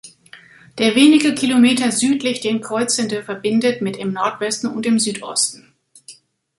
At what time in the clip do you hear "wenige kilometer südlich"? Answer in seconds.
0.95-2.39